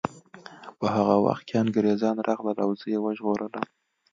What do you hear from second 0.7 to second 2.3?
په هغه وخت کې انګریزان